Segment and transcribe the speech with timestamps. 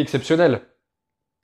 [0.00, 0.62] exceptionnel.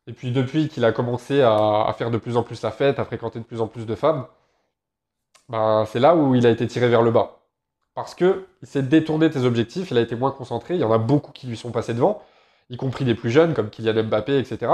[0.07, 3.05] Et puis depuis qu'il a commencé à, faire de plus en plus la fête, à
[3.05, 4.27] fréquenter de plus en plus de femmes,
[5.49, 7.43] ben, c'est là où il a été tiré vers le bas.
[7.95, 10.85] Parce que il s'est détourné de ses objectifs, il a été moins concentré, il y
[10.85, 12.23] en a beaucoup qui lui sont passés devant,
[12.71, 14.73] y compris des plus jeunes comme Kylian Mbappé, etc.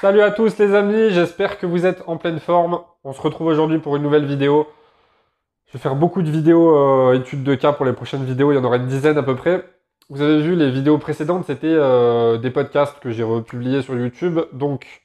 [0.00, 2.80] Salut à tous les amis, j'espère que vous êtes en pleine forme.
[3.04, 4.68] On se retrouve aujourd'hui pour une nouvelle vidéo.
[5.66, 8.54] Je vais faire beaucoup de vidéos euh, études de cas pour les prochaines vidéos, il
[8.54, 9.64] y en aura une dizaine à peu près.
[10.10, 14.38] Vous avez vu les vidéos précédentes, c'était euh, des podcasts que j'ai republiés sur YouTube.
[14.52, 15.02] Donc,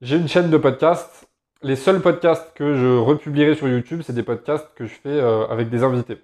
[0.00, 1.28] j'ai une chaîne de podcasts.
[1.62, 5.46] Les seuls podcasts que je republierai sur YouTube, c'est des podcasts que je fais euh,
[5.48, 6.18] avec des invités.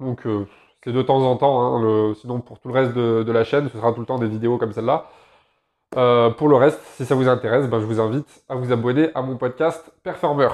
[0.00, 0.46] Donc, euh,
[0.82, 1.76] c'est de temps en temps.
[1.76, 4.28] Hein, sinon, pour tout le reste de, la chaîne, ce sera tout le temps des
[4.28, 5.06] vidéos comme celle-là.
[5.92, 9.22] pour le reste, si ça vous intéresse, ben, je vous invite à vous abonner à
[9.22, 10.48] mon podcast Performer,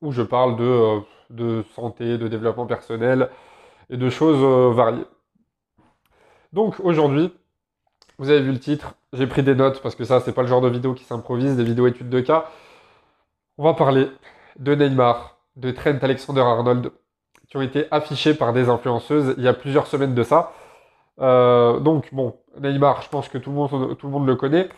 [0.00, 3.30] où je parle de, de santé, de développement personnel
[3.90, 5.06] et de choses variées.
[6.52, 7.32] Donc aujourd'hui,
[8.18, 10.48] vous avez vu le titre, j'ai pris des notes parce que ça, c'est pas le
[10.48, 12.46] genre de vidéo qui s'improvise, des vidéos études de cas.
[13.56, 14.08] On va parler
[14.58, 16.90] de Neymar, de Trent Alexander-Arnold,
[17.48, 20.52] qui ont été affichés par des influenceuses il y a plusieurs semaines de ça.
[21.20, 24.68] Euh, donc bon, Neymar, je pense que tout le monde, le, connaît.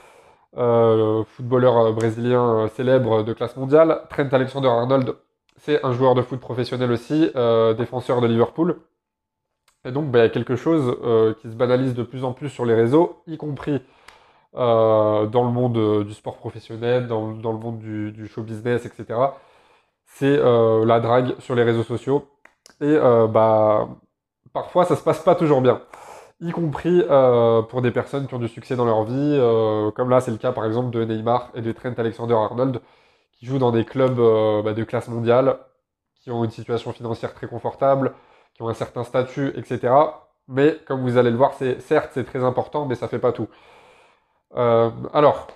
[0.59, 4.03] Euh, footballeur brésilien célèbre de classe mondiale.
[4.11, 5.17] Trent Alexander-Arnold,
[5.57, 8.79] c'est un joueur de foot professionnel aussi, euh, défenseur de Liverpool.
[9.85, 12.33] Et donc, bah, il y a quelque chose euh, qui se banalise de plus en
[12.33, 13.83] plus sur les réseaux, y compris
[14.55, 19.19] euh, dans le monde euh, du sport professionnel, dans, le monde du, show business, etc.
[20.07, 22.29] C'est la drague sur les réseaux sociaux.
[22.81, 23.89] Et bah,
[24.53, 25.83] parfois, ça se passe pas toujours bien.
[26.41, 27.03] Y compris
[27.71, 29.39] pour des personnes qui ont du succès dans leur vie,
[29.97, 32.81] comme là, c'est le cas par exemple de Neymar et de Trent Alexander-Arnold,
[33.33, 34.17] qui jouent dans des clubs
[34.65, 35.59] bah, de classe mondiale,
[36.21, 38.13] qui ont une situation financière très confortable,
[38.55, 39.93] qui ont un certain statut, etc.
[40.49, 43.49] Mais comme vous allez le voir, certes c'est très important, mais ça fait pas tout.
[44.57, 45.49] Euh, alors,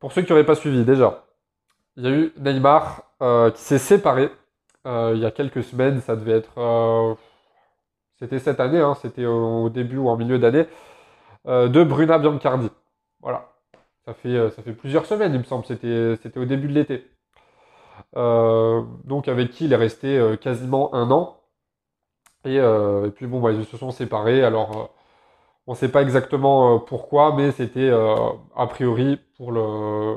[0.00, 1.24] pour ceux qui n'auraient pas suivi, déjà,
[1.96, 4.30] il y a eu Neymar euh, qui s'est séparé
[4.86, 7.16] euh, il y a quelques semaines, ça devait être...
[8.18, 10.66] c'était cette année, hein, c'était au début ou en milieu d'année,
[11.46, 12.70] de Bruna Biancardi.
[13.20, 13.52] Voilà.
[14.04, 17.10] Ça fait, ça fait plusieurs semaines, il me semble, c'était au début de l'été.
[18.14, 21.40] donc avec qui il est resté quasiment un an.
[22.46, 24.42] Euh, et, puis bon, bah, ils se sont séparés.
[24.44, 24.84] Alors, euh,
[25.66, 30.16] on ne sait pas exactement euh, pourquoi, mais c'était a priori pour le.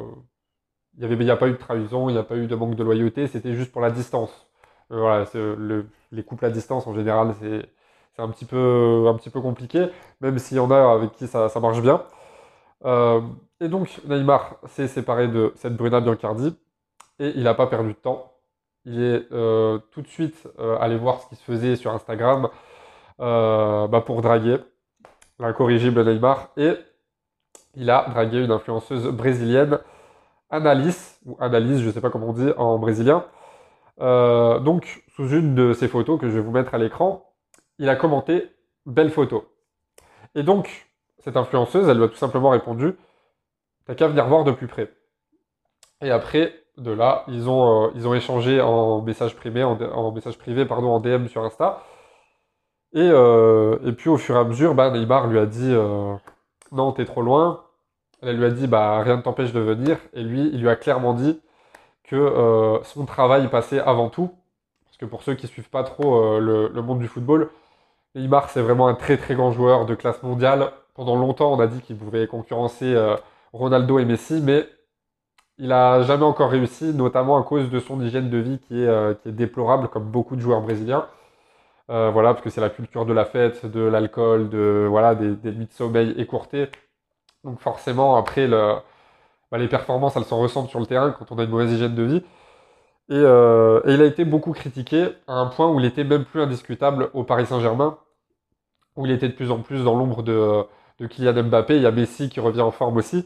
[0.99, 2.83] Il n'y a pas eu de trahison, il n'y a pas eu de manque de
[2.83, 4.47] loyauté, c'était juste pour la distance.
[4.89, 5.25] voilà,
[6.11, 9.87] les couples à distance en général, c'est un petit peu un petit peu compliqué,
[10.21, 12.03] même s'il y en a avec qui ça marche bien.
[13.61, 16.55] et donc Neymar s'est séparé de cette Bruna Biancardi
[17.19, 18.33] et il n'a pas perdu de temps
[18.85, 22.49] il est euh, tout de suite euh, allé voir ce qui se faisait sur Instagram
[23.19, 24.57] euh, bah, pour draguer
[25.39, 26.73] l'incorrigible Neymar et
[27.75, 29.79] il a dragué une influenceuse brésilienne,
[30.49, 33.25] Annalise, ou Annalise, je ne sais pas comment on dit en brésilien.
[33.99, 37.31] donc, sous une de ces photos que je vais vous mettre à l'écran,
[37.77, 38.49] il a commenté
[38.85, 39.45] belle photo.
[40.35, 40.89] Et donc,
[41.19, 42.95] cette influenceuse, elle lui a tout simplement répondu
[43.89, 44.93] T'as qu'à venir voir de plus près.
[46.01, 50.37] Et après, de là, ils ont, euh, ils ont échangé en message privé, en, message
[50.37, 51.83] privé, pardon, en DM sur Insta.
[52.93, 56.15] Et, euh, et puis au fur et à mesure, bah, Neymar lui a dit euh,
[56.71, 57.63] non, t'es trop loin.
[58.21, 59.97] Elle lui a dit bah rien ne t'empêche de venir.
[60.13, 61.39] Et lui, il lui a clairement dit
[62.03, 64.31] que son travail passait avant tout.
[64.85, 67.49] Parce que pour ceux qui suivent pas trop le, le, monde du football,
[68.15, 70.71] Neymar c'est vraiment un très très grand joueur de classe mondiale.
[70.95, 72.93] Pendant longtemps, on a dit qu'il pouvait concurrencer
[73.53, 74.67] Ronaldo et Messi, mais
[75.59, 78.87] il a jamais encore réussi, notamment à cause de son hygiène de vie qui est,
[78.87, 81.05] euh, déplorable, comme beaucoup de joueurs brésiliens.
[81.89, 84.49] Euh, voilà, parce que c'est la culture de la fête, de l'alcool,
[84.87, 86.69] voilà, des, nuits de sommeil écourtées.
[87.43, 91.43] Donc forcément, après, bah, les performances, elles s'en ressentent sur le terrain quand on a
[91.43, 92.23] une mauvaise hygiène de vie.
[93.09, 96.25] Et, euh, et, il a été beaucoup critiqué à un point où il était même
[96.25, 97.97] plus indiscutable au Paris Saint-Germain,
[98.95, 100.65] où il était de plus en plus dans l'ombre de
[101.07, 101.77] Kylian Mbappé.
[101.77, 103.25] Il y a Messi qui revient en forme aussi.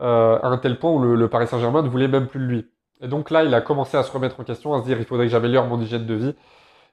[0.00, 2.66] Euh, à un tel point où le, Paris Saint-Germain ne voulait même plus de lui.
[3.02, 5.04] Et donc là, il a commencé à se remettre en question, à se dire il
[5.04, 6.34] faudrait que j'améliore mon hygiène de vie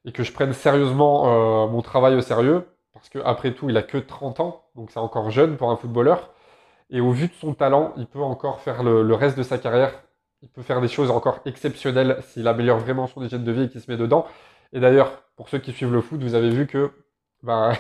[0.05, 3.83] et que je prenne sérieusement euh, mon travail au sérieux, parce qu'après tout, il a
[3.83, 6.31] que 30 ans, donc c'est encore jeune pour un footballeur.
[6.89, 9.91] Et au vu de son talent, il peut encore faire le, reste de sa carrière.
[10.41, 13.69] Il peut faire des choses encore exceptionnelles s'il améliore vraiment son hygiène de vie et
[13.69, 14.25] qu'il se met dedans.
[14.73, 16.91] Et d'ailleurs, pour ceux qui suivent le foot, vous avez vu que
[17.43, 17.73] bah,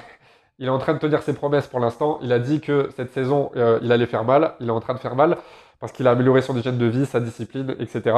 [0.59, 2.19] Il est en train de tenir ses promesses pour l'instant.
[2.21, 4.55] Il a dit que cette saison, euh, il allait faire mal.
[4.59, 5.37] Il est en train de faire mal
[5.79, 8.17] parce qu'il a amélioré son hygiène de vie, sa discipline, etc.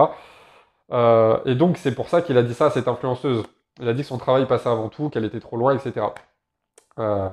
[0.91, 3.43] Euh, et donc, c'est pour ça qu'il a dit ça à cette influenceuse.
[3.81, 6.07] Il a dit que son travail passait avant tout, qu'elle était trop loin, etc.
[6.99, 7.29] Euh,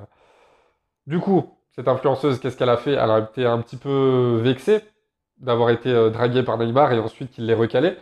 [1.07, 2.93] du coup, cette influenceuse, qu'est-ce qu'elle a fait?
[2.93, 4.83] Elle a été un petit peu vexée
[5.39, 7.97] d'avoir été draguée par Neymar et ensuite qu'il l'ait recalé.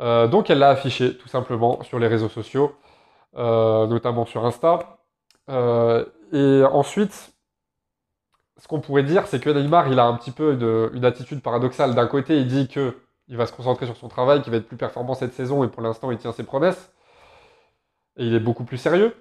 [0.00, 2.74] Euh, donc elle l'a affiché tout simplement sur les réseaux sociaux,
[3.34, 4.98] notamment sur Insta.
[5.48, 7.34] Et ensuite,
[8.58, 11.94] ce qu'on pourrait dire, c'est que Neymar, il a un petit peu une, attitude paradoxale.
[11.94, 12.96] D'un côté, il dit que
[13.28, 15.68] il va se concentrer sur son travail, qu'il va être plus performant cette saison, et
[15.68, 16.92] pour l'instant, il tient ses promesses.
[18.16, 19.14] Et il est beaucoup plus sérieux.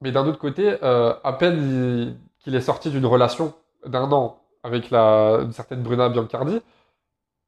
[0.00, 5.40] Mais d'un autre côté, à peine qu'il est sorti d'une relation d'un an avec la,
[5.42, 6.60] une certaine Bruna Biancardi,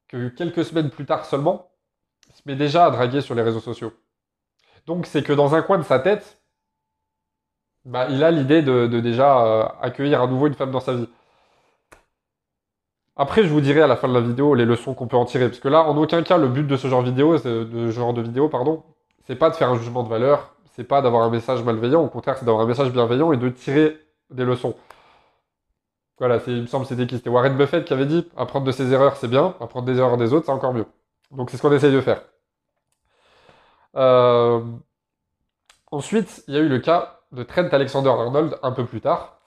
[0.07, 1.71] que quelques semaines plus tard seulement,
[2.29, 3.93] il se met déjà à draguer sur les réseaux sociaux.
[4.85, 6.38] Donc c'est que dans un coin de sa tête,
[7.89, 11.09] bah, il a l'idée de, déjà euh, accueillir à nouveau une femme dans sa vie.
[13.15, 15.25] Après, je vous dirai à la fin de la vidéo les leçons qu'on peut en
[15.25, 18.83] tirer, parce que là, en aucun cas, le but de ce genre de vidéo, pardon,
[19.25, 22.09] c'est pas de faire un jugement de valeur, c'est pas d'avoir un message malveillant, au
[22.09, 23.97] contraire, c'est d'avoir un message bienveillant et de tirer
[24.29, 24.75] des leçons.
[26.19, 29.15] Voilà, il me semble c'était C'était Warren Buffett qui avait dit apprendre de ses erreurs,
[29.17, 30.85] c'est bien, apprendre des erreurs des autres, c'est encore mieux.
[31.31, 32.21] Donc c'est ce qu'on essaye de faire.
[33.95, 34.61] Euh,
[35.91, 39.37] ensuite, il y a eu le cas de Trent Alexander-Arnold un peu plus tard.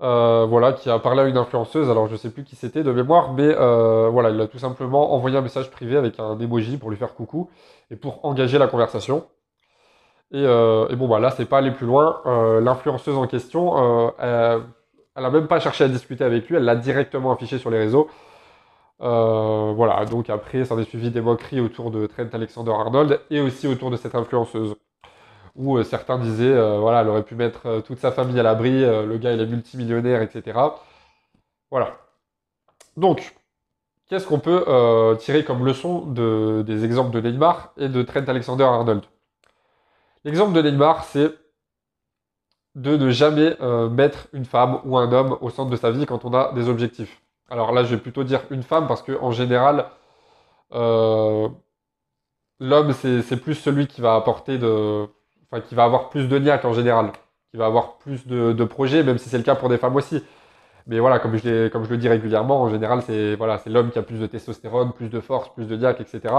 [0.00, 2.90] Euh, voilà, qui a parlé à une influenceuse, alors je sais plus qui c'était de
[2.90, 6.76] mémoire, mais euh, voilà, il a tout simplement envoyé un message privé avec un emoji
[6.76, 7.50] pour lui faire coucou
[7.90, 9.24] et pour engager la conversation.
[10.32, 12.22] Et, bon, bah là, c'est pas aller plus loin.
[12.62, 17.32] L'influenceuse en question, elle n'a même pas cherché à discuter avec lui, elle l'a directement
[17.32, 18.08] affiché sur les réseaux.
[19.02, 23.66] Euh, voilà, donc après, ça a suivi des moqueries autour de Trent Alexander-Arnold et aussi
[23.66, 24.76] autour de cette influenceuse.
[25.56, 28.80] Où euh, certains disaient, euh, voilà, elle aurait pu mettre toute sa famille à l'abri,
[28.82, 30.58] le gars il est multimillionnaire, etc.
[31.70, 31.98] Voilà.
[32.96, 33.34] Donc,
[34.08, 34.64] qu'est-ce qu'on peut
[35.20, 39.02] tirer comme leçon des exemples de Neymar et de Trent Alexander-Arnold?
[40.24, 41.32] L'exemple de Neymar, c'est
[42.74, 46.06] de ne jamais euh, mettre une femme ou un homme au centre de sa vie
[46.06, 47.22] quand on a des objectifs.
[47.50, 49.86] Alors là, je vais plutôt dire une femme parce que en général,
[50.72, 51.48] euh,
[52.60, 55.06] l'homme c'est plus celui qui va apporter de,
[55.52, 57.12] enfin qui va avoir plus de niaque en général,
[57.50, 60.22] qui va avoir plus de, projets, même si c'est le cas pour des femmes aussi.
[60.86, 64.26] Mais voilà, comme je, le dis régulièrement, en général, c'est l'homme qui a plus de
[64.26, 66.34] testostérone, plus de force, plus de niaque, etc.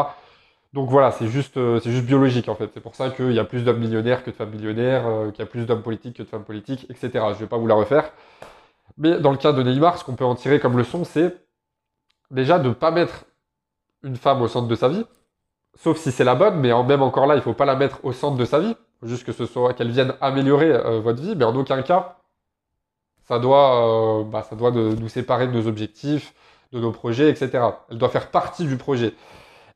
[0.74, 2.69] Donc voilà, c'est juste, euh, c'est juste biologique en fait.
[2.74, 5.39] C'est pour ça qu'il y a plus d'hommes millionnaires que de femmes millionnaires, euh, qu'il
[5.39, 7.10] y a plus d'hommes politiques que de femmes politiques, etc.
[7.13, 8.12] Je ne vais pas vous la refaire.
[8.98, 11.38] Mais dans le cas de Neymar, ce qu'on peut en tirer comme leçon, c'est
[12.31, 13.25] déjà de ne pas mettre
[14.01, 15.06] une femme au centre de sa vie,
[15.75, 18.04] sauf si c'est la bonne, mais même encore là, il ne faut pas la mettre
[18.04, 21.35] au centre de sa vie, juste que ce soit qu'elle vienne améliorer euh, votre vie,
[21.35, 22.17] mais en aucun cas,
[23.27, 26.33] ça doit, bah, ça doit nous séparer de nos objectifs,
[26.73, 27.63] de nos projets, etc.
[27.89, 29.13] Elle doit faire partie du projet.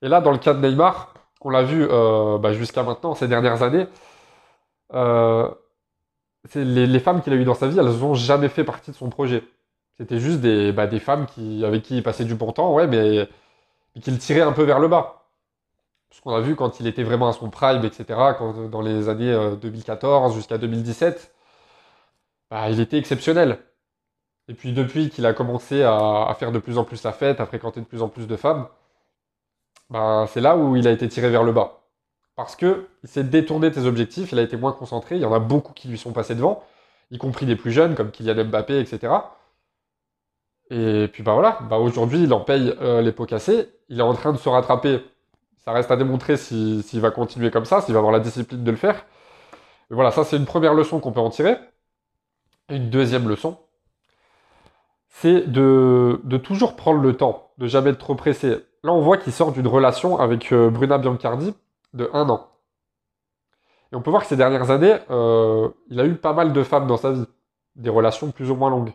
[0.01, 3.27] Et là, dans le cas de Neymar, on l'a vu euh, bah, jusqu'à maintenant, ces
[3.27, 3.87] dernières années,
[4.93, 5.49] euh,
[6.55, 9.09] les, femmes qu'il a eues dans sa vie, elles n'ont jamais fait partie de son
[9.09, 9.43] projet.
[9.97, 12.87] C'était juste des, bah, des femmes qui, avec qui il passait du bon temps, ouais,
[12.87, 13.27] mais,
[14.01, 15.16] qui le tiraient un peu vers le bas.
[16.17, 18.05] Ce qu'on a vu quand il était vraiment à son prime, etc.,
[18.39, 21.31] quand, dans les années 2014 euh, jusqu'à 2017,
[22.49, 23.59] bah, il était exceptionnel.
[24.47, 27.45] Et puis depuis qu'il a commencé à, faire de plus en plus la fête, à
[27.45, 28.67] fréquenter de plus en plus de femmes,
[29.91, 31.83] ben, c'est là où il a été tiré vers le bas.
[32.35, 35.25] Parce que il s'est détourné de ses objectifs, il a été moins concentré, il y
[35.25, 36.63] en a beaucoup qui lui sont passés devant,
[37.11, 39.13] y compris des plus jeunes comme Kylian Mbappé, etc.
[40.71, 44.03] Et puis bah voilà, bah aujourd'hui il en paye euh, les pots cassés, il est
[44.03, 45.01] en train de se rattraper.
[45.67, 48.71] Ça reste à démontrer s'il va continuer comme ça, s'il va avoir la discipline de
[48.71, 49.03] le faire.
[49.89, 51.57] Voilà, ça c'est une première leçon qu'on peut en tirer.
[52.69, 53.57] Une deuxième leçon,
[55.09, 58.65] c'est de, de toujours prendre le temps, de jamais être trop pressé.
[58.83, 61.53] Là, on voit qu'il sort d'une relation avec euh, Bruna Biancardi
[61.93, 62.47] de un an.
[63.91, 66.63] Et on peut voir que ces dernières années, euh, il a eu pas mal de
[66.63, 67.25] femmes dans sa vie,
[67.75, 68.93] des relations plus ou moins longues.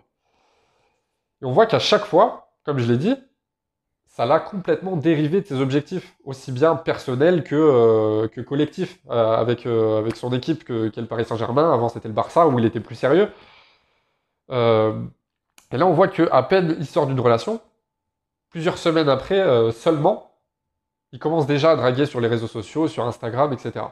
[1.43, 3.14] Et on voit qu'à chaque fois, comme je l'ai dit,
[4.12, 9.66] ça l'a complètement dérivé de ses objectifs, aussi bien personnels que, euh, que collectifs, avec,
[9.66, 11.73] avec son équipe que, qu'est le Paris Saint-Germain.
[11.73, 13.28] Avant, c'était le Barça, où il était plus sérieux.
[14.50, 17.61] et là, on voit qu'à peine il sort d'une relation,
[18.52, 20.31] plusieurs semaines après euh, seulement,
[21.12, 23.87] il commence déjà à draguer sur les réseaux sociaux, sur Instagram, etc.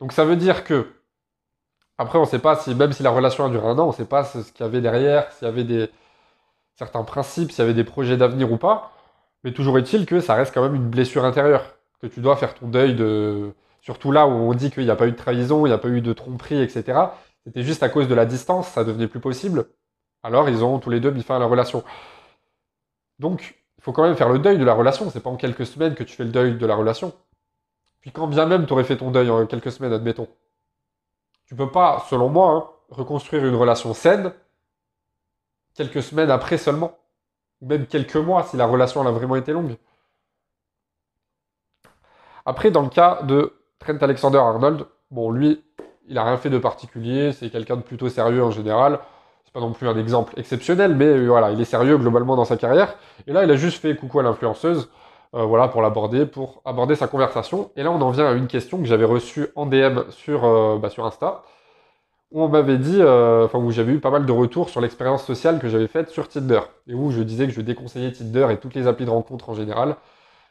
[0.00, 0.86] Donc ça veut dire que,
[1.98, 3.88] après on ne sait pas si, même si la relation a duré un an, on
[3.88, 5.90] ne sait pas ce qu'il y avait derrière, s'il y avait des,
[6.78, 8.92] certains principes, s'il y avait des projets d'avenir ou pas,
[9.42, 12.54] mais toujours est-il que ça reste quand même une blessure intérieure, que tu dois faire
[12.54, 13.52] ton deuil de...
[13.80, 15.78] Surtout là où on dit qu'il n'y a pas eu de trahison, il n'y a
[15.78, 16.98] pas eu de tromperie, etc.
[17.44, 19.66] C'était juste à cause de la distance, ça devenait plus possible.
[20.22, 21.82] Alors ils ont tous les deux mis fin à la relation.
[23.18, 25.10] Donc, il faut quand même faire le deuil de la relation.
[25.10, 27.12] C'est pas en quelques semaines que tu fais le deuil de la relation.
[28.00, 30.28] Puis quand bien même tu aurais fait ton deuil en quelques semaines, admettons.
[31.46, 34.32] Tu peux pas, selon moi, hein, reconstruire une relation saine
[35.78, 36.98] quelques semaines après seulement,
[37.62, 39.76] ou même quelques mois si la relation a vraiment été longue.
[42.44, 45.62] Après, dans le cas de Trent Alexander-Arnold, bon, lui,
[46.08, 48.98] il n'a rien fait de particulier, c'est quelqu'un de plutôt sérieux en général.
[49.44, 52.44] C'est pas non plus un exemple exceptionnel, mais euh, voilà, il est sérieux globalement dans
[52.44, 52.96] sa carrière.
[53.26, 54.90] Et là, il a juste fait coucou à l'influenceuse,
[55.34, 57.70] euh, voilà, pour l'aborder, pour aborder sa conversation.
[57.76, 60.78] Et là, on en vient à une question que j'avais reçue en DM sur, euh,
[60.78, 61.42] bah, sur Insta,
[62.30, 65.58] où on m'avait dit, enfin, où j'avais eu pas mal de retours sur l'expérience sociale
[65.58, 68.74] que j'avais faite sur Tinder, et où je disais que je déconseillais Tinder et toutes
[68.74, 69.96] les applis de rencontre en général,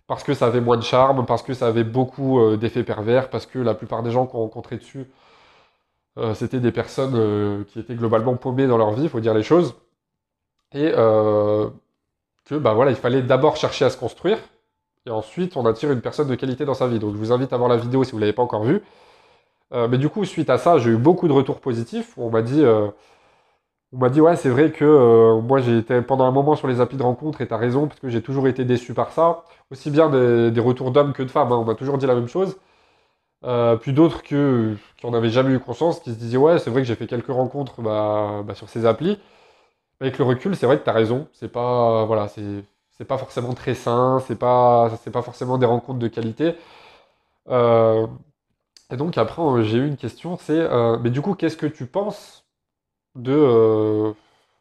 [0.07, 3.45] parce que ça avait moins de charme, parce que ça avait beaucoup d'effets pervers, parce
[3.45, 5.07] que la plupart des gens qu'on rencontrait dessus
[6.17, 9.33] euh, c'était des personnes euh, qui étaient globalement paumées dans leur vie, il faut dire
[9.33, 9.75] les choses.
[10.73, 11.69] Et euh,
[12.45, 14.39] que bah voilà, il fallait d'abord chercher à se construire,
[15.05, 16.99] et ensuite on attire une personne de qualité dans sa vie.
[16.99, 18.81] Donc je vous invite à voir la vidéo si vous ne l'avez pas encore vue.
[19.71, 22.13] Mais du coup, suite à ça, j'ai eu beaucoup de retours positifs.
[22.17, 22.63] on m'a dit,
[23.93, 26.81] on m'a dit ouais, c'est vrai que moi j'ai été pendant un moment sur les
[26.81, 29.43] applis de rencontre et tu as raison parce que j'ai toujours été déçu par ça.
[29.71, 31.51] Aussi bien des, retours d'hommes que de femmes.
[31.51, 31.57] Hein.
[31.57, 32.57] on m'a toujours dit la même chose.
[33.45, 36.81] Euh, puis d'autres qui n'en avaient jamais eu conscience, qui se disaient ouais, c'est vrai
[36.81, 39.19] que j'ai fait quelques rencontres bah, bah, sur ces applis.
[40.01, 41.27] Avec le recul, c'est vrai que tu as raison.
[41.33, 45.99] C'est pas voilà, c'est pas forcément très sain, c'est pas c'est pas forcément des rencontres
[45.99, 46.55] de qualité.
[47.49, 48.07] Euh,
[48.97, 51.85] et donc après, j'ai eu une question, c'est euh, mais du coup, qu'est-ce que tu
[51.85, 52.47] penses
[53.15, 54.13] de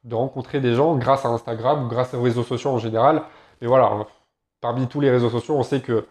[0.04, 3.22] de rencontrer des gens grâce à Instagram ou grâce aux réseaux sociaux en général?
[3.62, 4.06] Mais voilà,
[4.60, 6.06] parmi tous les réseaux sociaux, on sait que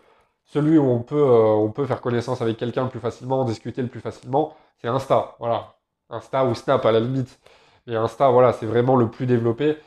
[0.46, 3.90] celui où on peut, euh, on peut faire connaissance avec quelqu'un plus facilement, discuter le
[3.90, 5.36] plus facilement, c'est Insta.
[5.40, 5.76] Voilà.
[6.10, 7.40] Insta ou Snap à la limite.
[7.88, 9.78] Et Insta, voilà, c'est vraiment le plus développé.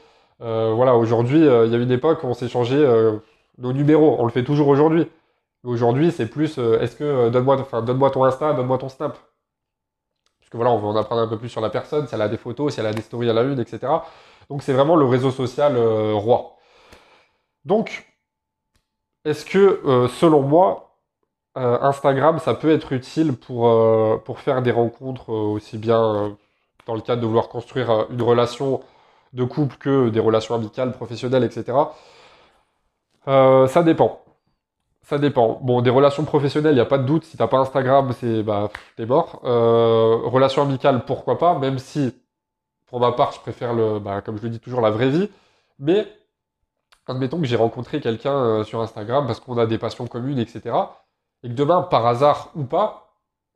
[0.42, 2.86] Euh, voilà, aujourd'hui, euh, il y a une époque où on s'échangeait
[3.58, 4.16] nos numéros.
[4.20, 5.08] On le fait toujours aujourd'hui.
[5.64, 9.18] Aujourd'hui, c'est plus est-ce que donne-moi donne ton Insta, donne-moi ton Snap.
[10.40, 12.22] Parce que voilà, on veut en apprendre un peu plus sur la personne, si elle
[12.22, 13.92] a des photos, si elle a des stories à la une, etc.
[14.48, 16.58] Donc c'est vraiment le réseau social roi.
[17.64, 18.06] Donc,
[19.24, 20.94] est-ce que, euh, selon moi,
[21.58, 26.36] euh, Instagram, ça peut être utile pour, euh, pour faire des rencontres aussi bien
[26.86, 28.80] dans le cadre de vouloir construire une relation
[29.34, 31.74] de couple que des relations amicales, professionnelles, etc.
[33.26, 34.22] ça dépend.
[35.08, 35.58] Ça dépend.
[35.62, 37.24] Bon, des relations professionnelles, il n'y a pas de doute.
[37.24, 39.40] Si t'as pas Instagram, c'est bah t'es mort.
[39.42, 42.12] relations amicales, pourquoi pas, même si
[42.88, 45.30] pour ma part, je préfère le, bah, comme je le dis toujours, la vraie vie.
[45.78, 46.06] Mais
[47.06, 50.76] admettons que j'ai rencontré quelqu'un euh, sur Instagram parce qu'on a des passions communes, etc.
[51.42, 53.14] Et que demain, par hasard ou pas,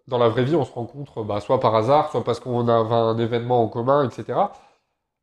[0.08, 2.72] dans la vraie vie, on se rencontre bah, soit par hasard, soit parce qu'on a
[2.72, 4.38] un événement en commun, etc.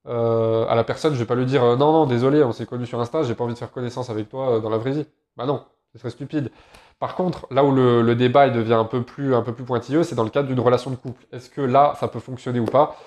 [0.08, 2.66] Euh, à la personne, je vais pas lui dire euh, non, non, désolé, on s'est
[2.66, 5.06] connu sur Insta, j'ai pas envie de faire connaissance avec toi dans la vraie vie.
[5.38, 6.52] Bah non, ce serait stupide.
[7.00, 9.34] Par contre, là où le, débat devient un peu plus,
[9.66, 11.26] pointilleux, c'est dans le cadre d'une relation de couple.
[11.32, 12.98] Est-ce que là, ça peut fonctionner ou pas?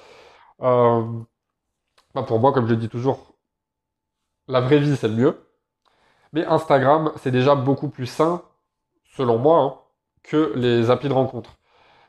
[0.59, 3.35] Bah, Pour moi, comme je le dis toujours,
[4.49, 5.47] la vraie vie, c'est le mieux.
[6.33, 8.43] Mais Instagram, c'est déjà beaucoup plus sain,
[9.17, 9.79] selon moi, hein,
[10.23, 11.59] que les applis de rencontre.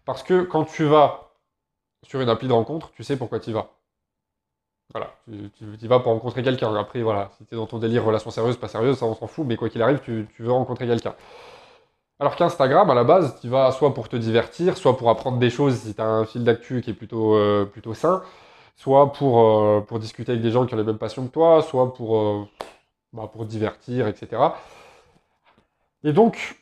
[0.06, 1.34] Parce que quand tu vas
[2.04, 3.72] sur une appli de rencontre, tu sais pourquoi tu y vas.
[4.94, 5.12] Voilà,
[5.58, 6.74] tu, vas pour rencontrer quelqu'un.
[6.76, 9.46] Après, voilà, si tu dans ton délire relation sérieuse, pas sérieuse, ça on s'en fout,
[9.48, 11.16] mais quoi qu'il arrive, tu, veux rencontrer quelqu'un.
[12.20, 15.50] Alors qu'Instagram, à la base, tu vas soit pour te divertir, soit pour apprendre des
[15.50, 18.22] choses si tu as un fil d'actu qui est plutôt, euh, plutôt sain,
[18.76, 21.64] soit pour, euh, pour discuter avec des gens qui ont les mêmes passions que toi,
[21.64, 22.48] soit pour, euh,
[23.14, 24.42] bah, divertir, etc.
[26.04, 26.56] Et donc,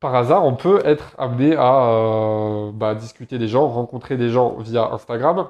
[0.00, 4.90] par hasard, on peut être amené à bah, discuter des gens, rencontrer des gens via
[4.92, 5.48] Instagram.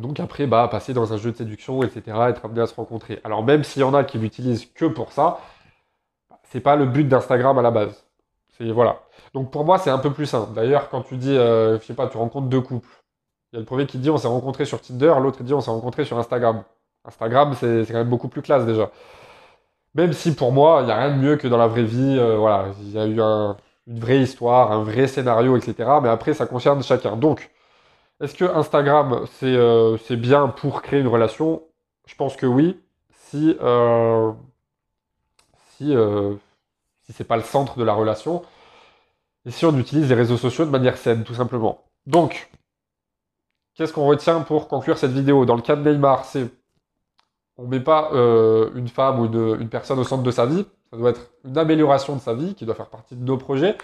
[0.00, 3.20] Donc après, bah, passer dans un jeu de séduction, etc., être amené à se rencontrer.
[3.24, 5.38] Alors même s'il y en a qui l'utilisent que pour ça,
[6.44, 8.04] c'est pas le but d'Instagram à la base.
[8.56, 9.00] C'est voilà.
[9.34, 10.52] Donc pour moi, c'est un peu plus simple.
[10.54, 12.88] D'ailleurs, quand tu dis, je sais pas, tu rencontres deux couples,
[13.52, 15.60] il y a le premier qui dit on s'est rencontré sur Tinder, l'autre dit on
[15.60, 16.62] s'est rencontré sur Instagram.
[17.06, 18.90] Instagram, c'est quand même beaucoup plus classe déjà.
[19.94, 22.18] Même si pour moi, il n'y a rien de mieux que dans la vraie vie.
[22.18, 25.88] Euh, voilà, il y a eu une vraie histoire, un vrai scénario, etc.
[26.02, 27.16] Mais après, ça concerne chacun.
[27.16, 27.50] Donc,
[28.20, 31.62] est-ce que Instagram, c'est euh, bien pour créer une relation?
[32.06, 32.80] Je pense que oui.
[33.10, 34.32] Si, euh,
[35.76, 35.94] si,
[37.02, 38.42] si c'est pas le centre de la relation.
[39.44, 41.84] Et si on utilise les réseaux sociaux de manière saine, tout simplement.
[42.06, 42.50] Donc,
[43.76, 45.44] Qu'est-ce qu'on retient pour conclure cette vidéo?
[45.44, 46.48] Dans le cas de Neymar, c'est
[47.58, 50.64] on ne met pas euh, une femme ou une, personne au centre de sa vie.
[50.90, 53.76] Ça doit être une amélioration de sa vie qui doit faire partie de nos projets,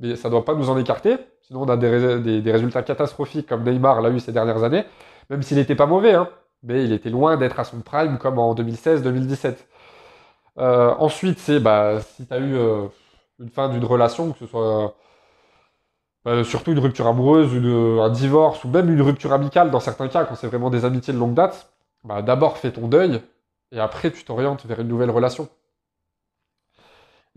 [0.00, 1.16] mais ça ne doit pas nous en écarter.
[1.42, 4.84] Sinon, on a des, résultats catastrophiques comme Neymar l'a eu ces dernières années,
[5.30, 6.28] même s'il n'était pas mauvais, hein,
[6.62, 9.56] mais il était loin d'être à son prime comme en 2016-2017.
[10.58, 12.86] Euh, ensuite, c'est bah, si tu as eu euh,
[13.38, 14.94] une fin d'une relation, que ce soit
[16.26, 20.08] euh, surtout une rupture amoureuse, une, un divorce, ou même une rupture amicale dans certains
[20.08, 21.72] cas, quand c'est vraiment des amitiés de longue date,
[22.04, 23.22] bah, d'abord fais ton deuil,
[23.72, 25.48] et après tu t'orientes vers une nouvelle relation.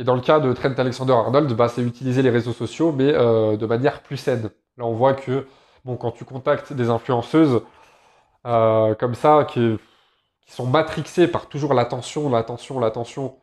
[0.01, 3.55] Et dans le cas de Trent Alexander-Arnold, bah, c'est utiliser les réseaux sociaux, mais euh,
[3.55, 4.49] de manière plus saine.
[4.77, 5.45] Là, on voit que
[5.85, 7.61] bon, quand tu contactes des influenceuses
[8.47, 9.77] euh, comme ça, qui,
[10.47, 13.37] sont matrixées par toujours l'attention, l'attention, l'attention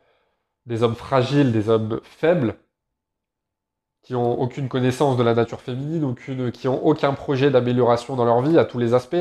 [0.65, 2.55] des hommes fragiles, des hommes faibles,
[4.03, 6.13] qui ont aucune connaissance de la nature féminine,
[6.51, 9.15] qui ont aucun projet d'amélioration dans leur vie à tous les aspects,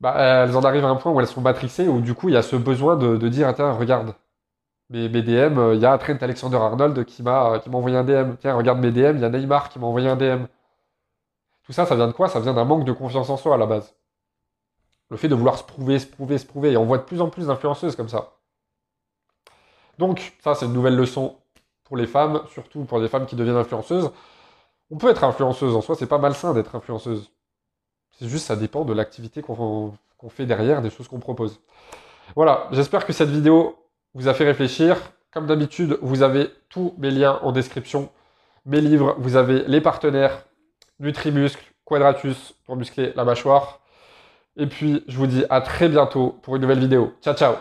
[0.00, 2.34] bah, elles en arrivent à un point où elles sont matrixées, où du coup il
[2.34, 4.14] y a ce besoin de, de dire, tiens, regarde,
[4.90, 8.36] mes, DM, euh, il y a Trent Alexander-Arnold qui m'a qui m'a envoyé un DM.
[8.40, 10.46] Tiens, regarde mes DM, il y a Neymar qui m'a envoyé un DM.
[11.64, 12.28] Tout ça, ça vient de quoi?
[12.28, 13.94] Ça vient d'un manque de confiance en soi à la base.
[15.10, 16.72] Le fait de vouloir se prouver, se prouver, se prouver.
[16.72, 18.32] Et on voit de plus en plus d'influenceuses comme ça.
[19.98, 21.36] Donc, ça, c'est une nouvelle leçon
[21.84, 24.10] pour les femmes, surtout pour des femmes qui deviennent influenceuses.
[24.90, 27.30] On peut être influenceuse en soi, c'est pas malsain d'être influenceuse.
[28.12, 29.92] C'est juste, ça dépend de l'activité qu'on
[30.30, 31.60] fait derrière, des choses qu'on propose.
[32.36, 33.76] Voilà, j'espère que cette vidéo
[34.14, 34.96] vous a fait réfléchir.
[35.32, 38.10] Comme d'habitude, vous avez tous mes liens en description.
[38.64, 40.44] Mes livres, vous avez les partenaires
[41.00, 43.80] Nutrimuscle, Quadratus pour muscler la mâchoire.
[44.56, 47.12] Et puis, je vous dis à très bientôt pour une nouvelle vidéo.
[47.22, 47.54] Ciao, ciao